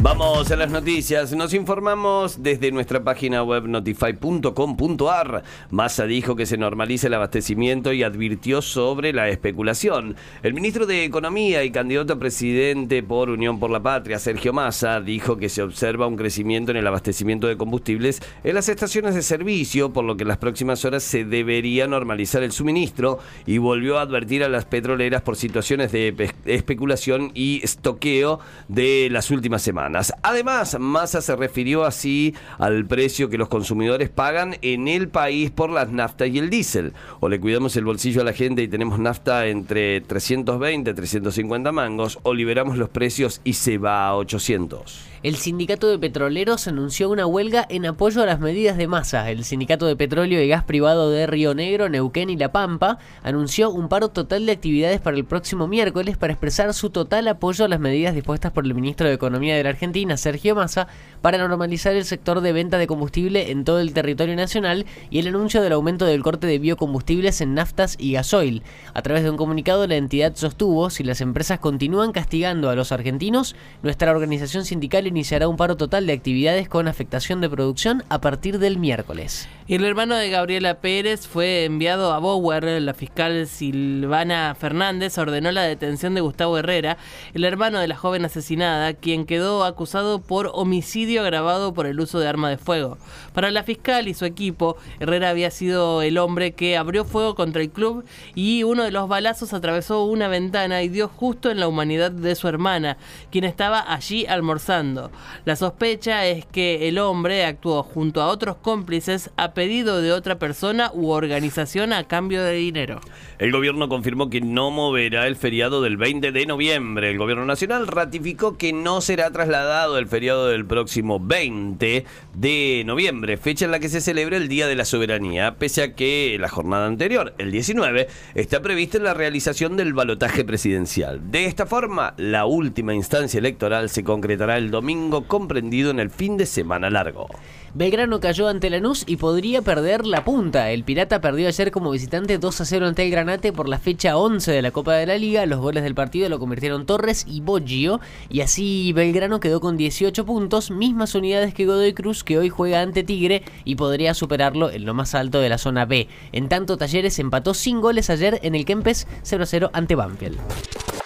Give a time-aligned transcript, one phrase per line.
[0.00, 1.32] Vamos a las noticias.
[1.32, 5.42] Nos informamos desde nuestra página web notify.com.ar.
[5.70, 10.14] Massa dijo que se normalice el abastecimiento y advirtió sobre la especulación.
[10.44, 15.00] El ministro de Economía y candidato a presidente por Unión por la Patria, Sergio Massa,
[15.00, 19.22] dijo que se observa un crecimiento en el abastecimiento de combustibles en las estaciones de
[19.22, 23.98] servicio, por lo que en las próximas horas se debería normalizar el suministro y volvió
[23.98, 29.77] a advertir a las petroleras por situaciones de especulación y estoqueo de las últimas semanas.
[30.22, 35.70] Además, Massa se refirió así al precio que los consumidores pagan en el país por
[35.70, 36.92] las naftas y el diésel.
[37.20, 41.72] O le cuidamos el bolsillo a la gente y tenemos nafta entre 320 y 350
[41.72, 45.08] mangos, o liberamos los precios y se va a 800.
[45.24, 49.28] El sindicato de petroleros anunció una huelga en apoyo a las medidas de masa.
[49.32, 53.68] El sindicato de petróleo y gas privado de Río Negro, Neuquén y La Pampa anunció
[53.70, 57.68] un paro total de actividades para el próximo miércoles para expresar su total apoyo a
[57.68, 60.86] las medidas dispuestas por el ministro de Economía de la Argentina, Sergio Massa,
[61.20, 65.26] para normalizar el sector de venta de combustible en todo el territorio nacional y el
[65.26, 68.62] anuncio del aumento del corte de biocombustibles en naftas y gasoil.
[68.94, 72.92] A través de un comunicado, la entidad sostuvo, si las empresas continúan castigando a los
[72.92, 78.20] argentinos, nuestra organización sindical iniciará un paro total de actividades con afectación de producción a
[78.20, 79.48] partir del miércoles.
[79.68, 82.80] El hermano de Gabriela Pérez fue enviado a Bower.
[82.80, 86.96] La fiscal Silvana Fernández ordenó la detención de Gustavo Herrera,
[87.34, 92.18] el hermano de la joven asesinada, quien quedó acusado por homicidio agravado por el uso
[92.18, 92.96] de arma de fuego.
[93.34, 97.60] Para la fiscal y su equipo, Herrera había sido el hombre que abrió fuego contra
[97.60, 101.68] el club y uno de los balazos atravesó una ventana y dio justo en la
[101.68, 102.96] humanidad de su hermana,
[103.30, 104.97] quien estaba allí almorzando.
[105.44, 110.38] La sospecha es que el hombre actuó junto a otros cómplices a pedido de otra
[110.38, 113.00] persona u organización a cambio de dinero.
[113.38, 117.10] El gobierno confirmó que no moverá el feriado del 20 de noviembre.
[117.10, 123.36] El gobierno nacional ratificó que no será trasladado el feriado del próximo 20 de noviembre,
[123.36, 126.48] fecha en la que se celebra el Día de la Soberanía, pese a que la
[126.48, 131.30] jornada anterior, el 19, está prevista la realización del balotaje presidencial.
[131.30, 136.38] De esta forma, la última instancia electoral se concretará el domingo comprendido en el fin
[136.38, 137.28] de semana largo.
[137.74, 140.70] Belgrano cayó ante Lanús y podría perder la punta.
[140.70, 144.16] El Pirata perdió ayer como visitante 2 a 0 ante el Granate por la fecha
[144.16, 145.44] 11 de la Copa de la Liga.
[145.44, 148.00] Los goles del partido lo convirtieron Torres y Boggio.
[148.30, 152.80] Y así Belgrano quedó con 18 puntos, mismas unidades que Godoy Cruz, que hoy juega
[152.80, 156.08] ante Tigre y podría superarlo en lo más alto de la zona B.
[156.32, 160.38] En tanto, Talleres empató sin goles ayer en el Kempes 0 a 0 ante Banfield.